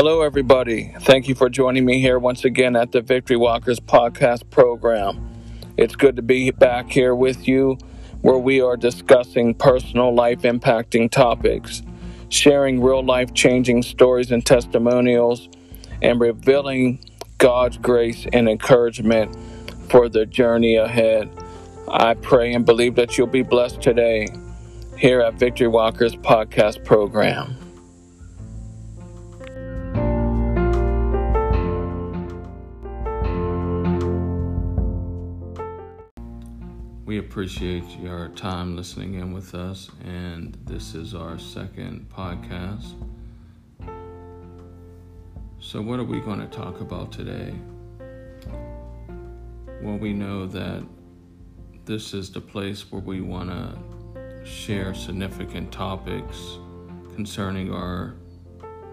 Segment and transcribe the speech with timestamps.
[0.00, 0.94] Hello, everybody.
[1.00, 5.28] Thank you for joining me here once again at the Victory Walkers podcast program.
[5.76, 7.78] It's good to be back here with you
[8.20, 11.82] where we are discussing personal life impacting topics,
[12.28, 15.48] sharing real life changing stories and testimonials,
[16.00, 17.04] and revealing
[17.38, 19.36] God's grace and encouragement
[19.90, 21.28] for the journey ahead.
[21.90, 24.28] I pray and believe that you'll be blessed today
[24.96, 27.57] here at Victory Walkers podcast program.
[37.08, 42.96] We appreciate your time listening in with us, and this is our second podcast.
[45.58, 47.54] So, what are we going to talk about today?
[49.80, 50.86] Well, we know that
[51.86, 56.58] this is the place where we want to share significant topics
[57.14, 58.16] concerning our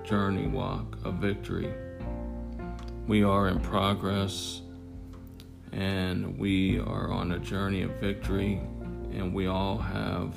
[0.06, 1.74] journey walk of victory.
[3.08, 4.62] We are in progress
[5.76, 8.62] and we are on a journey of victory,
[9.12, 10.34] and we all have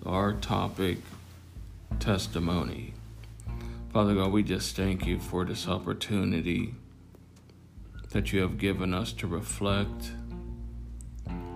[0.06, 0.96] our topic
[2.00, 2.91] testimony.
[3.92, 6.74] Father God, we just thank you for this opportunity
[8.08, 10.12] that you have given us to reflect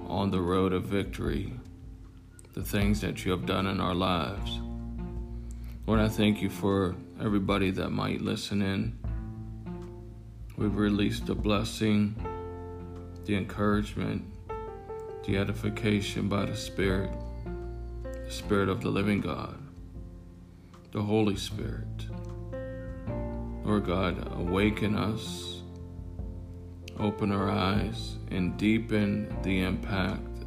[0.07, 1.55] on the road of victory,
[2.53, 4.61] the things that you have done in our lives.
[5.87, 8.99] Lord, I thank you for everybody that might listen in.
[10.59, 12.17] We've released the blessing,
[13.25, 14.27] the encouragement,
[15.25, 17.13] the edification by the Spirit,
[18.03, 19.57] the Spirit of the living God,
[20.93, 22.07] the Holy Spirit.
[23.65, 25.63] Lord God, awaken us,
[26.99, 30.45] open our eyes, and deepen the impact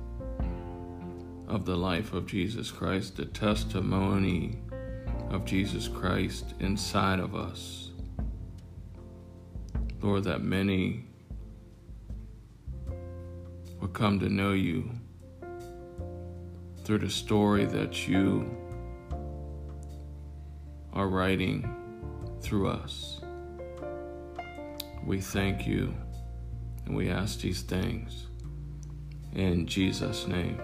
[1.48, 4.60] of the life of Jesus Christ, the testimony
[5.30, 7.92] of Jesus Christ inside of us.
[10.02, 11.06] Lord, that many
[13.80, 14.90] will come to know you
[16.84, 18.59] through the story that you
[21.00, 21.66] are writing
[22.42, 23.22] through us.
[25.06, 25.94] We thank you
[26.86, 28.26] and we ask these things
[29.34, 30.60] in Jesus' name.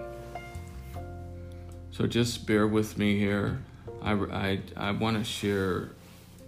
[1.90, 3.62] So just bear with me here.
[4.02, 5.92] I, I, I want to share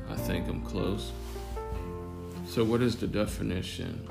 [0.08, 1.12] I think I'm close.
[2.46, 4.08] So, what is the definition?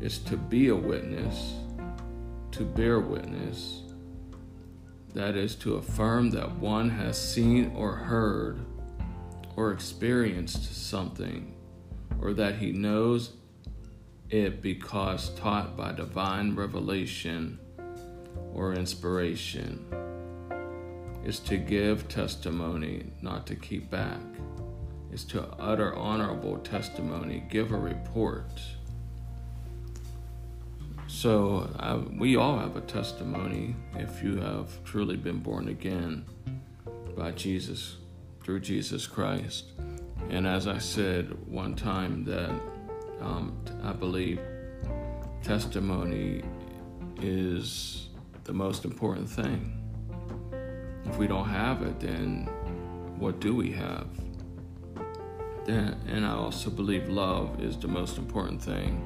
[0.00, 1.54] It's to be a witness,
[2.52, 3.82] to bear witness.
[5.14, 8.58] That is to affirm that one has seen or heard
[9.56, 11.54] or experienced something,
[12.20, 13.32] or that he knows
[14.28, 17.58] it because taught by divine revelation
[18.52, 19.84] or inspiration.
[21.24, 24.20] Is to give testimony, not to keep back.
[25.12, 28.60] Is to utter honorable testimony, give a report.
[31.08, 36.24] So, uh, we all have a testimony if you have truly been born again
[37.16, 37.96] by Jesus
[38.46, 39.72] through Jesus Christ.
[40.30, 42.52] And as I said one time, that
[43.20, 44.38] um, I believe
[45.42, 46.44] testimony
[47.20, 48.10] is
[48.44, 49.82] the most important thing.
[51.06, 52.48] If we don't have it, then
[53.18, 54.06] what do we have?
[55.64, 59.04] Then, and I also believe love is the most important thing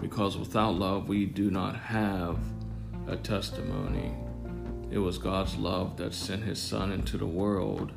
[0.00, 2.38] because without love, we do not have
[3.08, 4.14] a testimony.
[4.90, 7.92] It was God's love that sent His Son into the world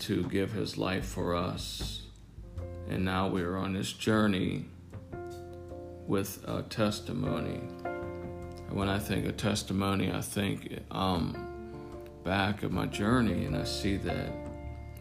[0.00, 2.02] to give his life for us.
[2.88, 4.66] And now we are on this journey
[6.06, 7.60] with a testimony.
[7.84, 11.46] And when I think of testimony, I think um,
[12.24, 14.32] back of my journey and I see that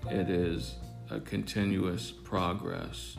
[0.10, 0.75] it is
[1.10, 3.18] a continuous progress.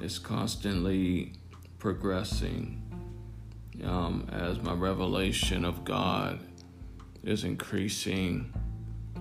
[0.00, 1.34] It's constantly
[1.78, 2.82] progressing
[3.84, 6.40] um, as my revelation of God
[7.22, 8.52] is increasing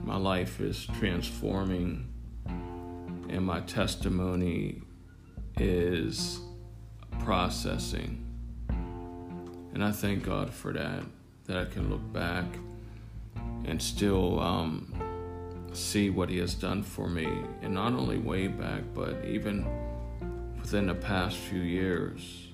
[0.03, 2.07] my life is transforming,
[2.45, 4.81] and my testimony
[5.57, 6.41] is
[7.19, 8.19] processing.
[9.73, 11.03] And I thank God for that,
[11.45, 12.43] that I can look back
[13.63, 14.93] and still um,
[15.71, 17.27] see what He has done for me,
[17.61, 19.65] and not only way back, but even
[20.59, 22.47] within the past few years.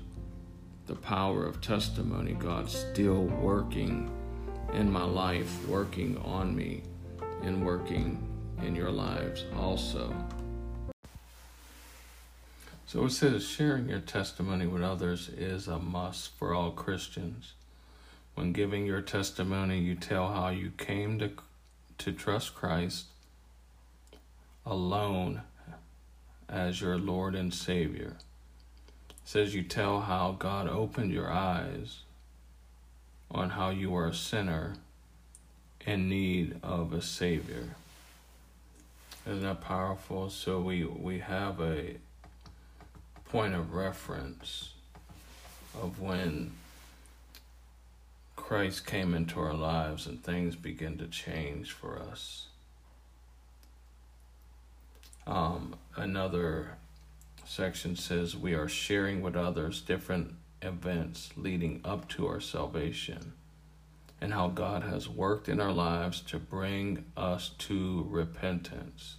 [0.86, 4.12] The power of testimony, God's still working
[4.74, 6.84] in my life, working on me
[7.44, 8.28] and working
[8.62, 10.14] in your lives also.
[12.86, 17.54] So it says sharing your testimony with others is a must for all Christians.
[18.34, 21.32] When giving your testimony, you tell how you came to
[22.00, 23.06] to trust Christ
[24.66, 25.42] alone
[26.48, 28.16] as your Lord and Savior.
[29.10, 32.00] It says you tell how God opened your eyes
[33.30, 34.76] on how you were a sinner
[35.90, 37.76] in need of a Savior.
[39.26, 40.30] Isn't that powerful?
[40.30, 41.96] So we, we have a
[43.26, 44.74] point of reference
[45.82, 46.52] of when
[48.36, 52.46] Christ came into our lives and things begin to change for us.
[55.26, 56.78] Um, another
[57.46, 63.34] section says we are sharing with others different events leading up to our salvation
[64.22, 69.16] and how God has worked in our lives to bring us to repentance.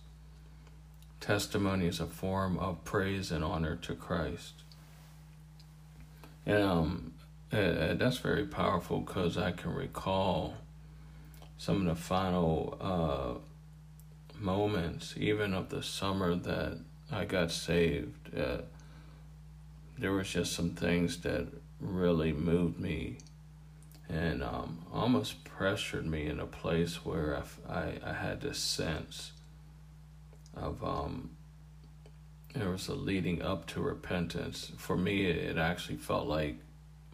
[1.21, 4.63] Testimony is a form of praise and honor to Christ.
[6.47, 7.13] And um,
[7.53, 10.55] uh, that's very powerful because I can recall
[11.59, 16.79] some of the final uh, moments, even of the summer that
[17.13, 18.37] I got saved.
[18.37, 18.63] Uh,
[19.99, 21.47] there was just some things that
[21.81, 23.19] really moved me
[24.13, 29.33] and um, almost pressured me in a place where I, I, I had this sense
[30.57, 31.31] of um,
[32.55, 34.73] there was a leading up to repentance.
[34.77, 36.57] For me, it actually felt like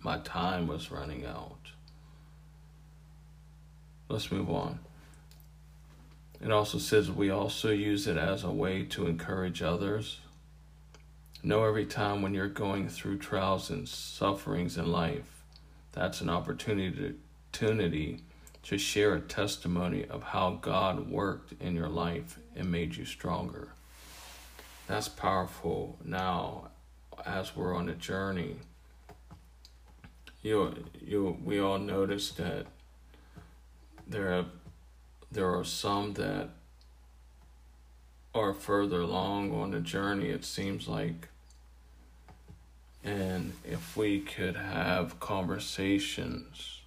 [0.02, 1.58] my time was running out.
[4.08, 4.78] Let's move on.
[6.40, 10.20] It also says we also use it as a way to encourage others.
[11.42, 15.35] Know every time when you're going through trials and sufferings in life
[15.96, 17.16] that's an opportunity
[17.52, 18.18] to,
[18.62, 23.70] to share a testimony of how God worked in your life and made you stronger.
[24.86, 26.68] That's powerful now
[27.24, 28.56] as we're on a journey.
[30.42, 32.66] You, you, we all notice that
[34.06, 34.48] there have,
[35.32, 36.50] there are some that
[38.34, 40.28] are further along on the journey.
[40.28, 41.28] It seems like
[43.06, 46.80] and if we could have conversations,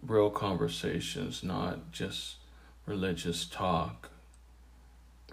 [0.00, 2.36] real conversations, not just
[2.86, 4.10] religious talk,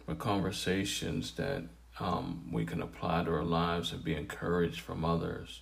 [0.08, 1.64] but conversations that
[2.00, 5.62] um, we can apply to our lives and be encouraged from others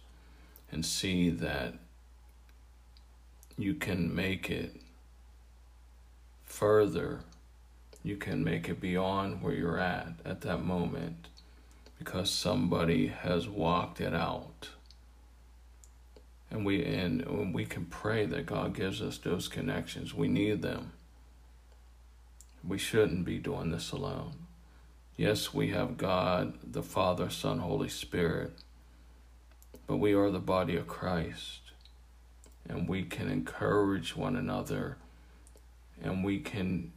[0.72, 1.74] and see that
[3.58, 4.78] you can make it
[6.46, 7.20] further.
[8.02, 11.28] You can make it beyond where you're at at that moment
[11.98, 14.70] because somebody has walked it out.
[16.52, 20.14] And we and we can pray that God gives us those connections.
[20.14, 20.92] We need them.
[22.66, 24.46] We shouldn't be doing this alone.
[25.18, 28.52] Yes, we have God, the Father, Son, Holy Spirit,
[29.88, 31.62] but we are the body of Christ.
[32.68, 34.98] And we can encourage one another
[36.02, 36.92] and we can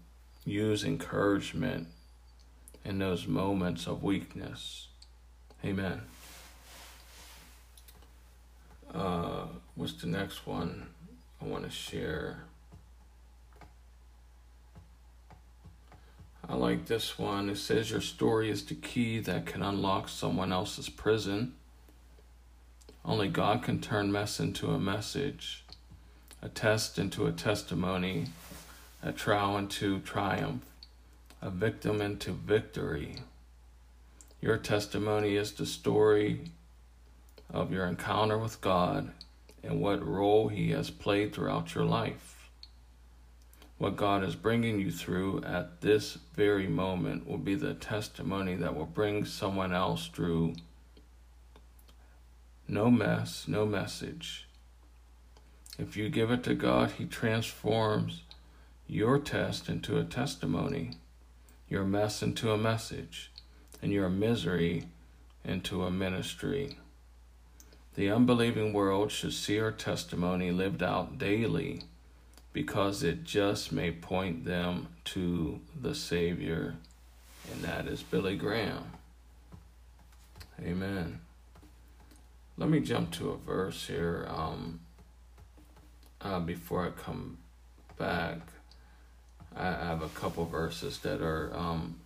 [0.45, 1.89] use encouragement
[2.85, 4.88] in those moments of weakness.
[5.65, 6.01] Amen.
[8.95, 10.87] Uh, what's the next one
[11.43, 12.45] I want to share?
[16.49, 17.51] I like this one.
[17.51, 21.55] It says, Your story is the key that can unlock someone else's prison.
[23.05, 25.65] Only God can turn mess into a message,
[26.41, 28.27] a test into a testimony,
[29.03, 30.65] a trial into triumph,
[31.43, 33.17] a victim into victory.
[34.41, 36.53] Your testimony is the story
[37.51, 39.11] of your encounter with God
[39.65, 42.51] and what role He has played throughout your life.
[43.79, 48.77] What God is bringing you through at this very moment will be the testimony that
[48.77, 50.55] will bring someone else through.
[52.69, 54.47] No mess, no message.
[55.79, 58.23] If you give it to God, He transforms
[58.87, 60.93] your test into a testimony,
[61.69, 63.31] your mess into a message,
[63.83, 64.85] and your misery
[65.45, 66.79] into a ministry.
[67.95, 71.83] The unbelieving world should see our testimony lived out daily
[72.53, 76.77] because it just may point them to the Savior,
[77.53, 78.85] and that is Billy Graham.
[80.61, 81.21] Amen.
[82.57, 84.81] Let me jump to a verse here um,
[86.21, 87.39] uh, before I come
[87.97, 88.39] back.
[89.57, 92.01] I have a couple verses that are um,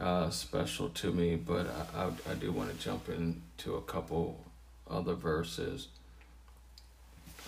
[0.00, 4.44] uh, special to me, but I, I, I do want to jump into a couple
[4.88, 5.88] other verses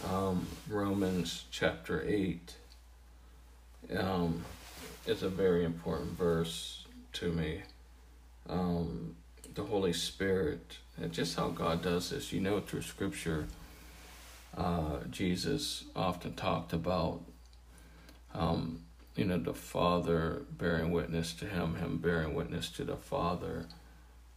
[0.04, 2.54] um, Romans chapter 8
[3.98, 4.44] um,
[5.06, 7.62] is a very important verse to me.
[8.48, 9.16] Um,
[9.54, 12.32] the Holy Spirit, and just how God does this.
[12.32, 13.46] You know, through Scripture,
[14.56, 17.22] uh, Jesus often talked about,
[18.34, 18.82] um,
[19.16, 23.66] you know, the Father bearing witness to Him, Him bearing witness to the Father.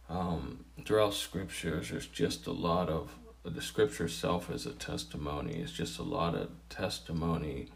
[0.08, 3.10] Um, throughout Scriptures, there's just a lot of
[3.42, 5.54] the scripture itself is a testimony.
[5.54, 7.68] It's just a lot of testimony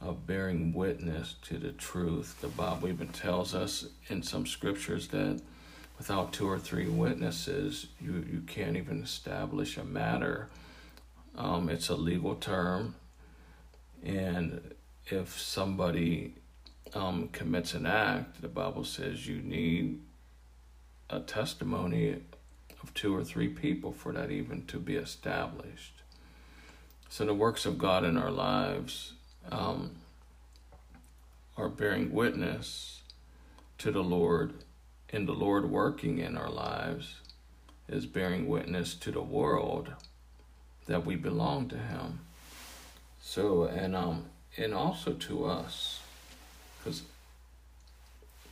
[0.00, 2.40] of bearing witness to the truth.
[2.40, 5.42] The Bible even tells us in some scriptures that
[5.98, 10.48] without two or three witnesses, you, you can't even establish a matter.
[11.36, 12.94] Um, it's a legal term,
[14.02, 14.74] and
[15.10, 16.34] if somebody
[16.94, 20.00] um, commits an act, the Bible says you need
[21.10, 22.16] a testimony
[22.82, 26.02] of two or three people for that even to be established.
[27.08, 29.14] So the works of God in our lives
[29.50, 29.92] um,
[31.56, 33.02] are bearing witness
[33.78, 34.52] to the Lord,
[35.10, 37.16] and the Lord working in our lives
[37.88, 39.92] is bearing witness to the world
[40.86, 42.20] that we belong to Him.
[43.20, 44.26] So and um
[44.58, 46.00] and also to us,
[46.78, 47.02] because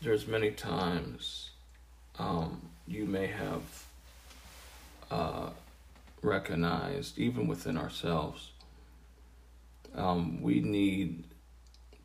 [0.00, 1.50] there's many times
[2.18, 3.62] um, you may have
[5.10, 5.50] uh,
[6.22, 8.52] recognized, even within ourselves.
[9.94, 11.24] Um, we need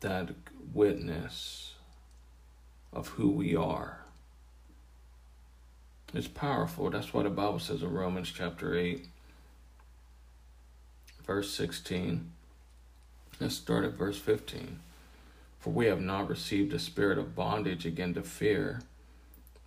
[0.00, 0.30] that
[0.74, 1.74] witness
[2.92, 3.98] of who we are.
[6.12, 6.90] It's powerful.
[6.90, 9.06] That's why the Bible says in Romans chapter 8,
[11.24, 12.31] verse 16.
[13.42, 14.78] Let's start at verse 15.
[15.60, 18.80] For we have not received a spirit of bondage again to fear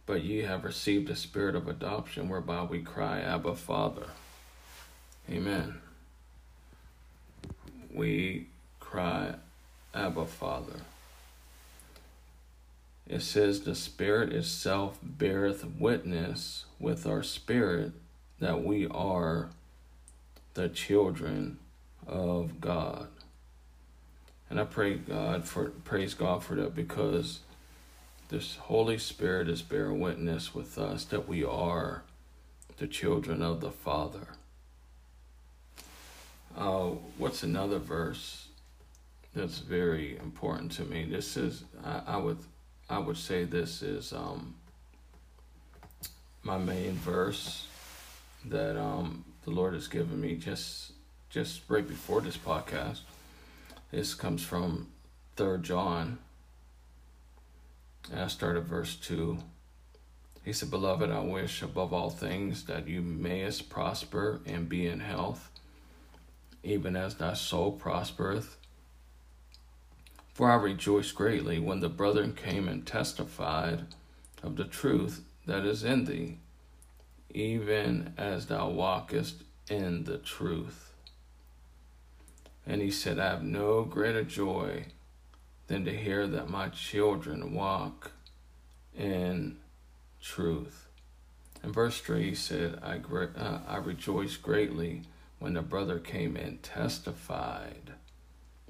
[0.05, 4.07] but ye have received a spirit of adoption whereby we cry, Abba, Father.
[5.29, 5.81] Amen.
[7.91, 8.47] We
[8.79, 9.35] cry,
[9.93, 10.81] Abba, Father.
[13.07, 17.93] It says, The Spirit itself beareth witness with our spirit
[18.39, 19.49] that we are
[20.53, 21.57] the children
[22.07, 23.07] of God.
[24.49, 27.39] And I pray God for praise God for that because
[28.29, 32.03] this Holy Spirit is bearing witness with us that we are
[32.77, 34.27] the children of the Father.
[36.57, 38.47] Uh, what's another verse
[39.35, 41.05] that's very important to me?
[41.05, 42.39] This is I, I would
[42.89, 44.55] I would say this is um,
[46.43, 47.67] my main verse
[48.45, 50.91] that um, the Lord has given me just
[51.29, 52.99] just right before this podcast.
[53.95, 54.89] This comes from
[55.37, 56.17] Third John.
[58.11, 59.37] And I start at verse two.
[60.43, 64.99] He said, Beloved, I wish above all things that you mayest prosper and be in
[64.99, 65.49] health,
[66.61, 68.57] even as thy soul prospereth.
[70.33, 73.85] For I rejoiced greatly when the brethren came and testified
[74.43, 76.39] of the truth that is in thee,
[77.33, 80.94] even as thou walkest in the truth.
[82.67, 84.85] And he said, I have no greater joy
[85.67, 88.11] than to hear that my children walk
[88.97, 89.57] in
[90.21, 90.87] truth.
[91.63, 95.03] In verse 3, he said, I, uh, I rejoiced greatly
[95.39, 97.93] when the brother came and testified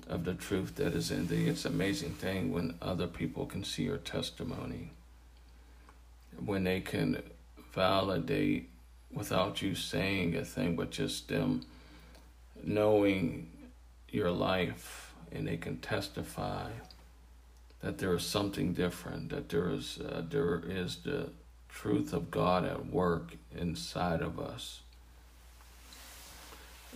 [0.07, 1.47] of the truth that is in thee.
[1.47, 4.91] It's an amazing thing when other people can see your testimony,
[6.43, 7.21] when they can
[7.73, 8.69] validate
[9.11, 11.61] without you saying a thing, but just them
[12.63, 13.49] knowing
[14.15, 16.69] your life and they can testify
[17.81, 21.29] that there is something different, that there is, uh, there is the
[21.69, 24.81] truth of God at work inside of us.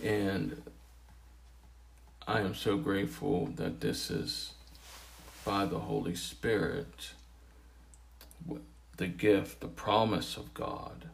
[0.02, 0.62] And
[2.26, 4.54] I am so grateful that this is
[5.44, 7.12] by the Holy Spirit,
[8.96, 11.04] the gift, the promise of God.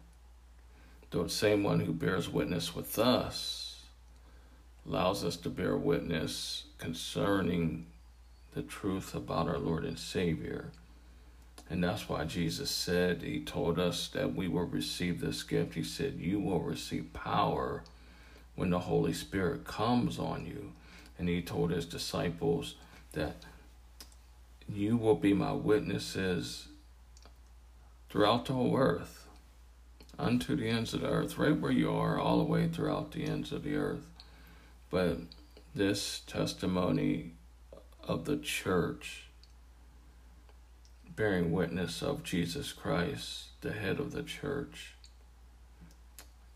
[1.10, 3.65] The same one who bears witness with us
[4.86, 7.86] allows us to bear witness concerning
[8.54, 10.70] the truth about our Lord and Savior.
[11.68, 15.74] And that's why Jesus said, He told us that we will receive this gift.
[15.74, 17.82] He said, You will receive power
[18.54, 20.72] when the Holy Spirit comes on you.
[21.18, 22.76] And He told His disciples
[23.12, 23.36] that
[24.68, 26.68] you will be my witnesses
[28.08, 29.26] throughout the whole earth,
[30.18, 33.24] unto the ends of the earth, right where you are, all the way throughout the
[33.24, 34.06] ends of the earth.
[34.96, 35.18] But
[35.74, 37.32] this testimony
[38.02, 39.24] of the church
[41.14, 44.94] bearing witness of Jesus Christ, the head of the church,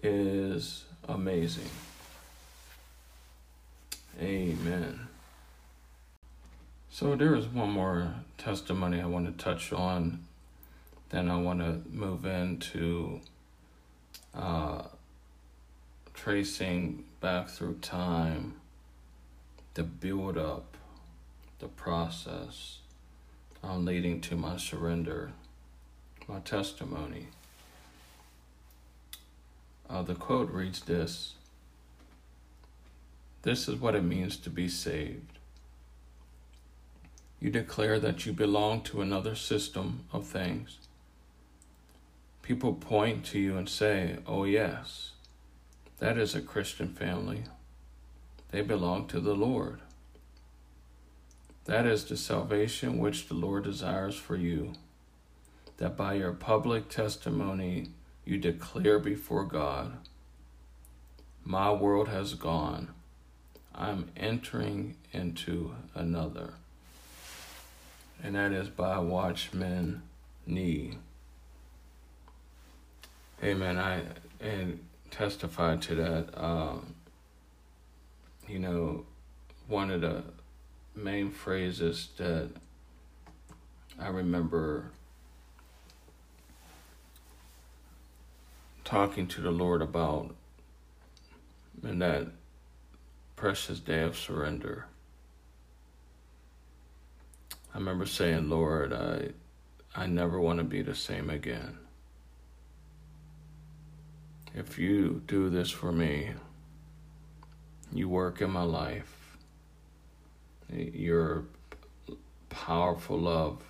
[0.02, 1.68] is amazing.
[4.18, 5.00] Amen.
[6.90, 10.24] So there is one more testimony I want to touch on.
[11.10, 13.20] Then I want to move into
[14.34, 14.84] uh,
[16.14, 18.54] tracing back through time
[19.74, 20.76] the build up,
[21.58, 22.78] the process
[23.62, 25.32] um, leading to my surrender,
[26.26, 27.28] my testimony.
[29.88, 31.34] Uh, the quote reads this
[33.42, 35.38] This is what it means to be saved.
[37.40, 40.78] You declare that you belong to another system of things.
[42.42, 45.09] People point to you and say, Oh, yes,
[46.00, 47.44] that is a Christian family.
[48.50, 49.80] They belong to the Lord.
[51.66, 54.72] That is the salvation which the Lord desires for you,
[55.76, 57.90] that by your public testimony
[58.24, 59.92] you declare before God,
[61.44, 62.90] My world has gone.
[63.74, 66.54] I'm entering into another.
[68.22, 70.02] And that is by Watchman
[70.46, 70.98] Nee.
[73.42, 73.78] Amen.
[73.78, 74.02] I
[74.40, 74.80] and
[75.10, 76.28] testified to that.
[76.34, 76.94] Um,
[78.48, 79.04] you know,
[79.68, 80.22] one of the
[80.94, 82.50] main phrases that
[83.98, 84.90] I remember
[88.84, 90.34] talking to the Lord about
[91.84, 92.26] in that
[93.36, 94.86] precious day of surrender.
[97.72, 99.28] I remember saying, Lord, I
[99.94, 101.78] I never want to be the same again.
[104.54, 106.30] If you do this for me,
[107.92, 109.36] you work in my life,
[110.68, 111.44] your
[112.48, 113.62] powerful love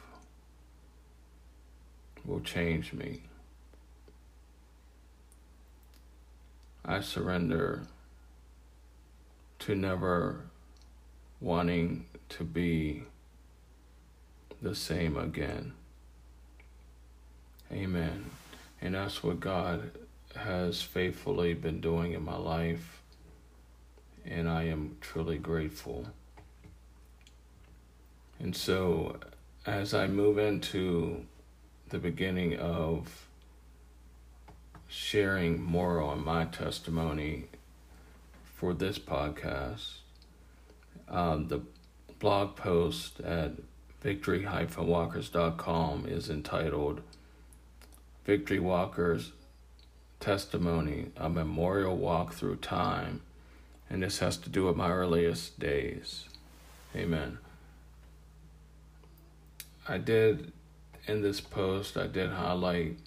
[2.24, 3.22] will change me.
[6.84, 7.82] I surrender
[9.60, 10.40] to never
[11.40, 13.04] wanting to be
[14.62, 15.74] the same again.
[17.70, 18.30] Amen.
[18.80, 19.90] And that's what God
[20.36, 23.02] has faithfully been doing in my life.
[24.24, 26.06] And I am truly grateful.
[28.38, 29.18] And so,
[29.66, 31.26] as I move into
[31.88, 33.26] the beginning of
[34.88, 37.44] sharing more on my testimony
[38.54, 39.98] for this podcast,
[41.08, 41.60] um, the
[42.18, 43.52] blog post at
[44.00, 47.02] victory-walkers.com is entitled
[48.24, 49.32] Victory Walker's
[50.20, 53.22] testimony, a memorial walk through time.
[53.88, 56.28] And this has to do with my earliest days.
[56.94, 57.38] Amen.
[59.88, 60.52] I did,
[61.06, 62.98] in this post, I did highlight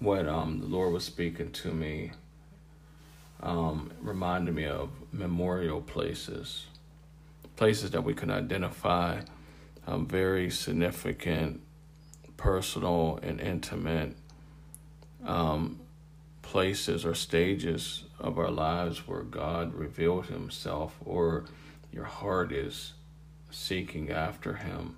[0.00, 2.12] what um, the Lord was speaking to me,
[3.42, 6.66] um, reminded me of memorial places,
[7.56, 9.20] places that we can identify
[9.86, 11.60] um, very significant,
[12.36, 14.14] personal, and intimate
[15.24, 15.80] um,
[16.42, 21.44] places or stages of our lives where God revealed Himself or
[21.92, 22.94] your heart is
[23.50, 24.96] seeking after Him.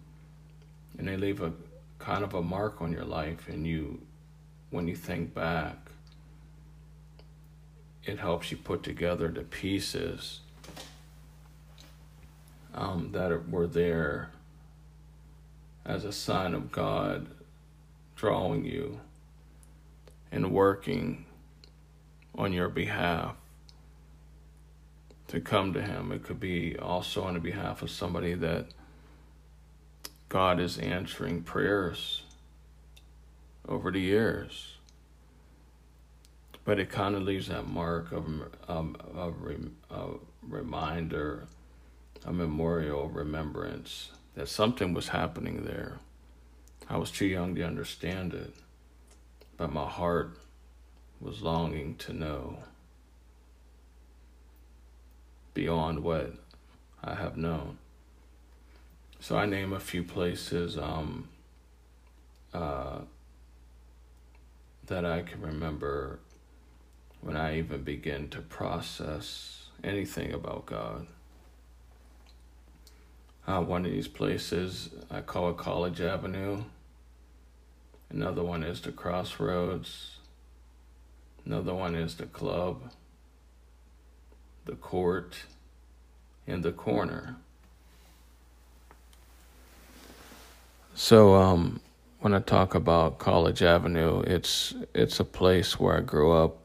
[0.98, 1.52] And they leave a
[1.98, 4.00] kind of a mark on your life, and you,
[4.70, 5.90] when you think back,
[8.04, 10.40] it helps you put together the pieces
[12.74, 14.30] um, that were there
[15.85, 17.26] as a sign of God
[18.16, 19.00] drawing you
[20.33, 21.25] and working
[22.35, 23.37] on your behalf
[25.29, 26.12] to come to Him.
[26.12, 28.66] It could be also on the behalf of somebody that
[30.29, 32.23] God is answering prayers
[33.69, 34.77] over the years.
[36.64, 38.27] But it kind of leaves that mark of
[38.69, 40.11] um, a, a
[40.43, 41.47] reminder,
[42.25, 45.99] a memorial remembrance that something was happening there.
[46.88, 48.55] I was too young to understand it,
[49.61, 50.38] but my heart
[51.20, 52.61] was longing to know
[55.53, 56.33] beyond what
[57.05, 57.77] I have known.
[59.20, 61.29] So I name a few places um,
[62.55, 63.01] uh,
[64.87, 66.20] that I can remember
[67.20, 71.07] when I even begin to process anything about God.
[73.46, 76.62] Uh, one of these places I call it College Avenue.
[78.11, 80.18] Another one is the Crossroads.
[81.46, 82.90] Another one is the club,
[84.64, 85.37] the court,
[86.46, 87.37] and the corner.
[90.94, 91.81] So um,
[92.18, 96.59] when I talk about College Avenue, it's it's a place where I grew up.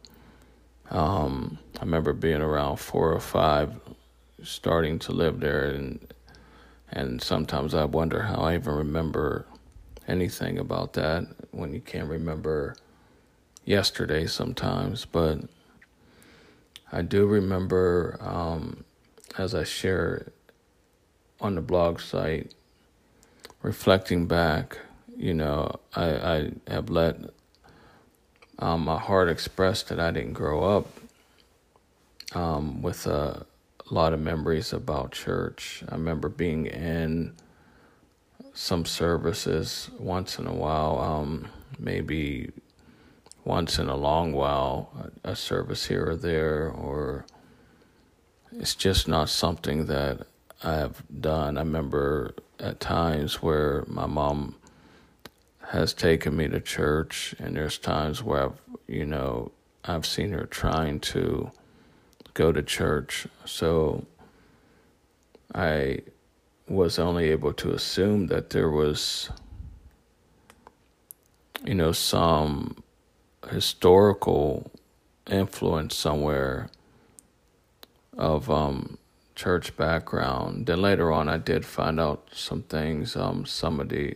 [0.89, 3.79] Um, I remember being around four or five,
[4.43, 5.99] starting to live there, and
[6.91, 9.45] and sometimes I wonder how I even remember
[10.07, 12.75] anything about that when you can't remember
[13.65, 15.39] yesterday sometimes, but
[16.91, 18.83] I do remember, um,
[19.37, 20.31] as I share
[21.41, 22.53] on the blog site,
[23.61, 24.77] reflecting back,
[25.17, 27.17] you know, I, I have let
[28.59, 30.87] um, my heart express that I didn't grow up
[32.33, 33.45] um, with a
[33.89, 35.83] lot of memories about church.
[35.89, 37.33] I remember being in
[38.55, 42.49] some services once in a while, um, maybe
[43.43, 47.25] once in a long while, a service here or there, or
[48.53, 50.25] it's just not something that
[50.63, 51.57] I have done.
[51.57, 54.55] I remember at times where my mom
[55.67, 59.51] has taken me to church, and there's times where I've, you know,
[59.83, 61.51] I've seen her trying to
[62.33, 63.27] go to church.
[63.43, 64.05] So
[65.53, 65.99] I
[66.67, 69.29] was only able to assume that there was,
[71.63, 72.83] you know, some
[73.49, 74.71] historical
[75.29, 76.69] influence somewhere
[78.17, 78.97] of um,
[79.35, 80.65] church background.
[80.65, 83.15] Then later on, I did find out some things.
[83.15, 84.15] Um, some of the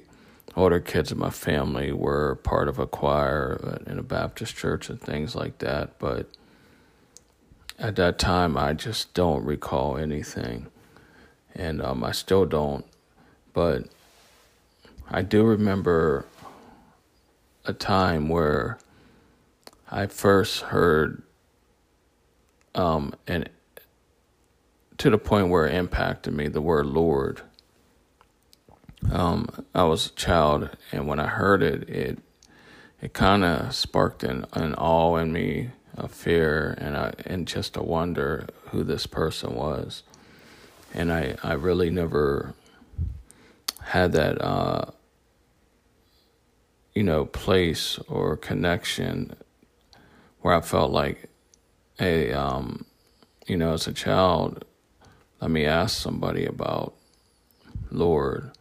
[0.55, 4.99] older kids in my family were part of a choir in a Baptist church and
[4.99, 5.99] things like that.
[5.99, 6.27] But
[7.77, 10.67] at that time, I just don't recall anything.
[11.55, 12.85] And um, I still don't.
[13.53, 13.87] But
[15.09, 16.25] I do remember
[17.65, 18.77] a time where
[19.91, 21.23] I first heard,
[22.75, 23.49] um, and
[24.97, 27.41] to the point where it impacted me, the word Lord.
[29.11, 32.19] Um, I was a child, and when I heard it, it
[33.01, 37.77] it kind of sparked an, an awe in me, a fear, and I, and just
[37.77, 40.03] a wonder who this person was.
[40.93, 42.53] And I, I really never
[43.83, 44.91] had that, uh,
[46.93, 49.35] you know, place or connection
[50.41, 51.29] where I felt like,
[51.97, 52.85] hey, um,
[53.47, 54.65] you know, as a child,
[55.41, 56.93] let me ask somebody about
[57.91, 58.51] Lord.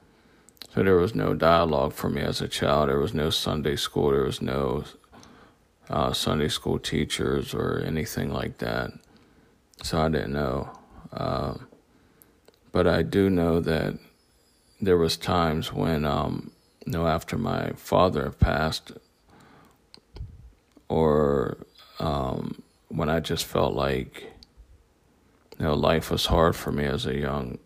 [0.75, 2.89] So there was no dialogue for me as a child.
[2.89, 4.11] There was no Sunday school.
[4.11, 4.85] There was no
[5.91, 8.93] uh, Sunday school teachers or anything like that.
[9.83, 10.71] So I didn't know.
[11.13, 11.55] Uh,
[12.73, 13.99] but I do know that
[14.81, 16.53] there was times when um,
[16.89, 18.93] you know, after my father passed,
[20.89, 21.59] or
[22.01, 24.23] um, when I just felt like,
[25.59, 27.59] you know, life was hard for me as a young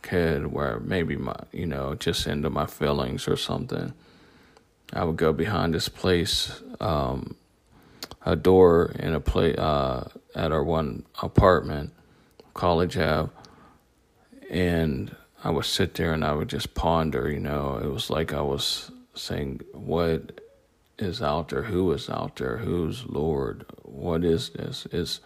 [0.00, 3.92] kid, where maybe my, you know, just into my feelings or something.
[4.92, 7.34] I would go behind this place, um,
[8.24, 11.92] a door in a place uh, at our one apartment,
[12.54, 13.32] College Ave,
[14.50, 17.30] and I would sit there and I would just ponder.
[17.30, 20.40] You know, it was like I was saying, "What
[20.98, 21.64] is out there?
[21.64, 22.58] Who is out there?
[22.58, 23.66] Who's Lord?
[23.82, 24.86] What is this?
[24.92, 25.20] Is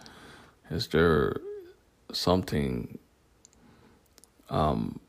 [0.69, 1.37] is there
[2.11, 2.97] something
[4.49, 4.99] um,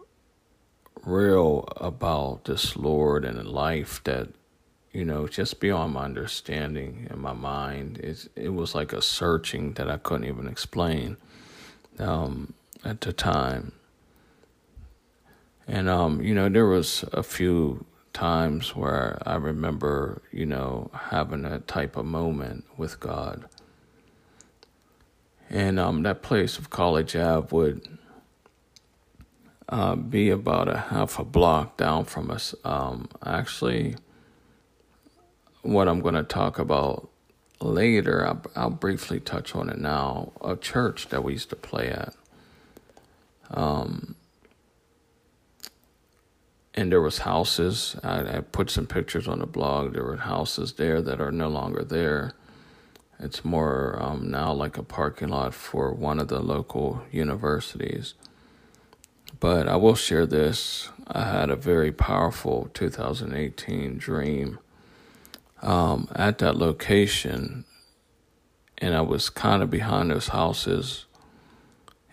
[1.05, 4.29] real about this Lord and life that
[4.93, 7.99] you know just beyond my understanding in my mind?
[7.99, 11.17] It it was like a searching that I couldn't even explain
[11.99, 13.73] um, at the time.
[15.67, 21.45] And um, you know, there was a few times where I remember, you know, having
[21.45, 23.45] a type of moment with God.
[25.49, 27.99] And um, that place of College Ave would
[29.69, 32.55] uh, be about a half a block down from us.
[32.65, 33.97] Um, actually,
[35.63, 37.09] what I'm going to talk about
[37.61, 40.33] later, I'll, I'll, briefly touch on it now.
[40.43, 42.15] A church that we used to play at.
[43.51, 44.17] Um,
[46.75, 47.97] and there was houses.
[48.03, 49.93] I, I, put some pictures on the blog.
[49.93, 52.33] There were houses there that are no longer there.
[53.19, 58.15] It's more um, now like a parking lot for one of the local universities.
[59.39, 60.89] But I will share this.
[61.07, 64.59] I had a very powerful 2018 dream
[65.61, 67.65] um, at that location,
[68.79, 71.07] and I was kind of behind those houses,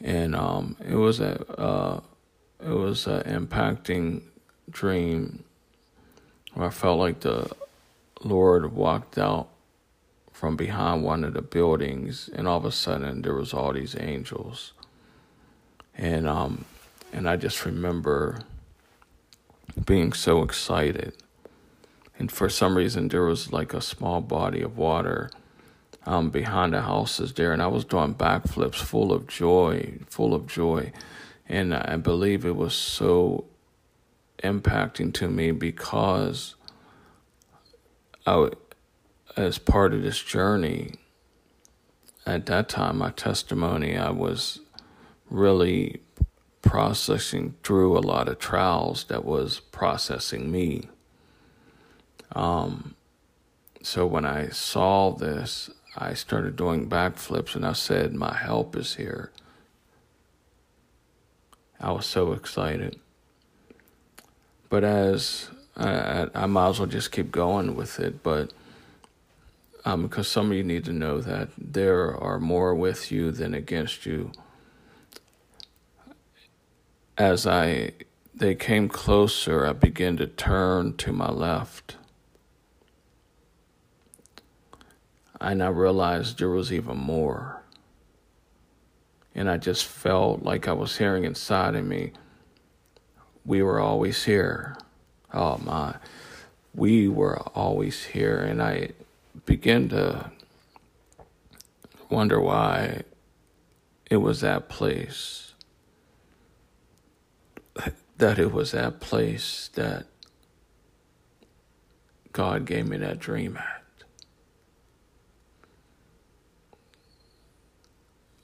[0.02, 2.02] and um, it was a uh,
[2.64, 4.24] it was uh, impacting
[4.72, 5.44] dream
[6.54, 7.50] where I felt like the
[8.24, 9.50] Lord walked out
[10.32, 13.96] from behind one of the buildings, and all of a sudden there was all these
[14.00, 14.74] angels,
[15.96, 16.66] and um,
[17.12, 18.40] and I just remember
[19.86, 21.14] being so excited,
[22.18, 25.30] and for some reason there was like a small body of water
[26.06, 30.48] um, behind the houses there, and I was doing backflips, full of joy, full of
[30.48, 30.92] joy,
[31.48, 33.44] and I believe it was so
[34.44, 36.56] impacting to me because
[38.26, 38.50] I,
[39.36, 40.96] as part of this journey,
[42.26, 44.60] at that time, my testimony, I was
[45.30, 46.02] really
[46.62, 50.90] processing through a lot of trials that was processing me.
[52.36, 52.96] Um,
[53.82, 58.96] so when I saw this, I started doing backflips and I said, My help is
[58.96, 59.32] here.
[61.80, 63.00] I was so excited.
[64.70, 68.54] But as I, I might as well just keep going with it, but
[69.86, 73.54] um, because some of you need to know that there are more with you than
[73.54, 74.32] against you.
[77.18, 77.94] As I
[78.34, 81.98] they came closer, I began to turn to my left.
[85.42, 87.64] And I realized there was even more.
[89.34, 92.12] And I just felt like I was hearing inside of me
[93.50, 94.78] we were always here.
[95.34, 95.96] Oh my,
[96.76, 98.38] we were always here.
[98.38, 98.90] And I
[99.48, 100.30] began to
[102.12, 103.02] wonder why
[104.08, 105.54] it was that place.
[108.20, 110.06] That it was that place that
[112.32, 113.84] God gave me that dream at.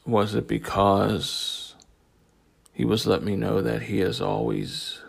[0.03, 1.64] Was it because
[2.75, 4.99] he was letting me know that He has always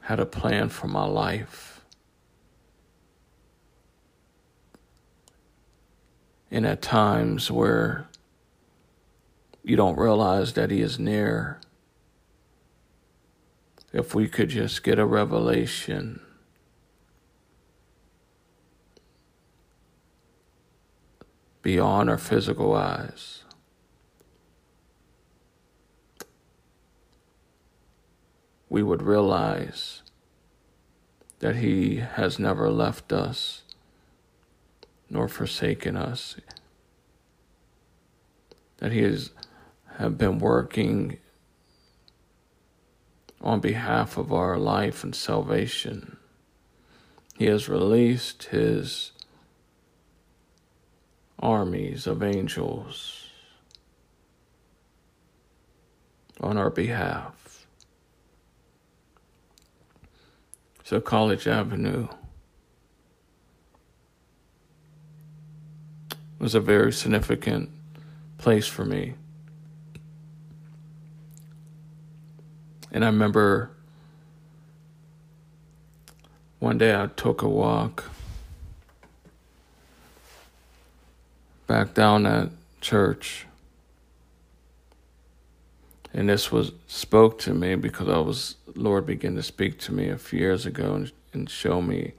[0.00, 1.84] had a plan for my life.
[6.50, 8.08] And at times where
[9.62, 11.60] you don't realize that He is near,
[13.92, 16.22] if we could just get a revelation.
[21.60, 23.42] Beyond our physical eyes.
[28.68, 30.02] We would realize
[31.38, 33.62] that He has never left us
[35.08, 36.36] nor forsaken us,
[38.78, 39.30] that He has
[39.98, 41.18] have been working
[43.40, 46.16] on behalf of our life and salvation.
[47.38, 49.12] He has released His
[51.38, 53.26] armies of angels
[56.40, 57.45] on our behalf.
[60.86, 62.06] So College Avenue
[66.38, 67.70] was a very significant
[68.38, 69.14] place for me.
[72.92, 73.72] And I remember
[76.60, 78.04] one day I took a walk
[81.66, 83.46] back down at church.
[86.16, 90.08] And this was spoke to me because I was Lord began to speak to me
[90.08, 92.14] a few years ago and, and show me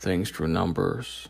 [0.00, 1.28] things through numbers.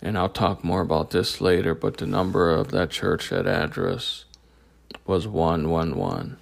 [0.00, 4.24] And I'll talk more about this later, but the number of that church, that address,
[5.04, 6.38] was 111.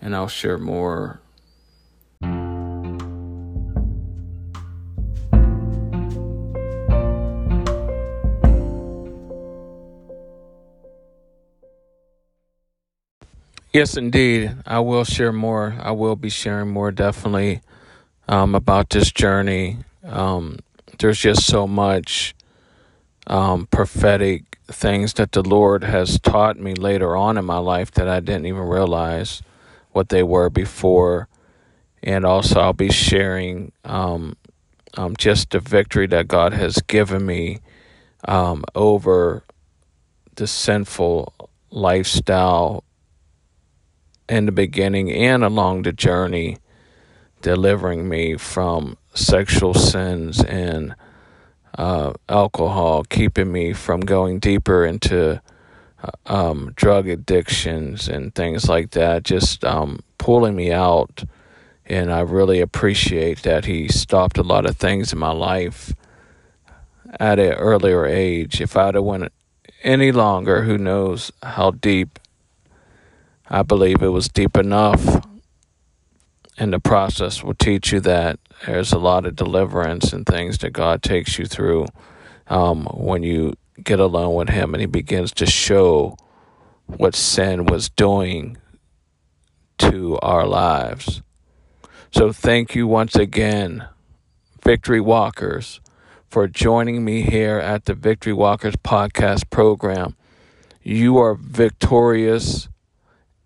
[0.00, 1.20] And I'll share more
[13.72, 14.54] Yes, indeed.
[14.66, 15.76] I will share more.
[15.80, 17.62] I will be sharing more definitely
[18.28, 19.78] um, about this journey.
[20.04, 20.58] Um,
[20.98, 22.34] there's just so much
[23.28, 28.08] um, prophetic things that the Lord has taught me later on in my life that
[28.08, 29.42] I didn't even realize
[29.92, 31.28] what they were before.
[32.02, 34.36] And also, I'll be sharing um,
[34.98, 37.60] um, just the victory that God has given me
[38.28, 39.44] um, over
[40.36, 41.32] the sinful
[41.70, 42.84] lifestyle
[44.32, 46.56] in the beginning and along the journey,
[47.42, 50.94] delivering me from sexual sins and
[51.76, 55.38] uh, alcohol, keeping me from going deeper into
[56.02, 61.24] uh, um, drug addictions and things like that, just um, pulling me out.
[61.84, 65.92] And I really appreciate that he stopped a lot of things in my life
[67.20, 68.62] at an earlier age.
[68.62, 69.30] If I'd have went
[69.82, 72.18] any longer, who knows how deep
[73.54, 75.26] I believe it was deep enough.
[76.56, 80.70] And the process will teach you that there's a lot of deliverance and things that
[80.70, 81.86] God takes you through
[82.46, 83.52] um, when you
[83.84, 86.16] get alone with Him and He begins to show
[86.86, 88.56] what sin was doing
[89.78, 91.20] to our lives.
[92.10, 93.86] So, thank you once again,
[94.64, 95.82] Victory Walkers,
[96.26, 100.16] for joining me here at the Victory Walkers podcast program.
[100.82, 102.68] You are victorious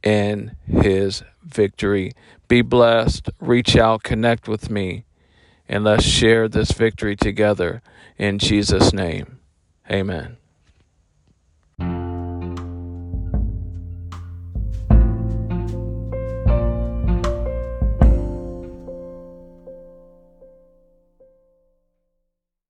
[0.06, 2.12] in his victory.
[2.46, 3.28] Be blessed.
[3.40, 5.04] Reach out, connect with me,
[5.68, 7.82] and let's share this victory together
[8.16, 9.40] in Jesus' name.
[9.90, 10.36] Amen.